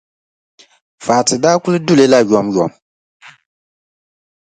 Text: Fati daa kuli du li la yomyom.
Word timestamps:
Fati 1.05 1.35
daa 1.43 1.57
kuli 1.63 1.79
du 1.85 1.93
li 1.99 2.05
la 2.11 2.19
yomyom. 2.29 2.71